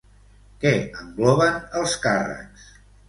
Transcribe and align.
Què 0.63 0.71
engloben 1.03 1.59
els 1.83 1.95
càrrecs? 2.07 2.69